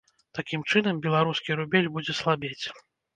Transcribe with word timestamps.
Такім 0.37 0.61
чынам, 0.71 1.01
беларускі 1.05 1.57
рубель 1.59 1.91
будзе 1.99 2.17
слабець. 2.21 2.65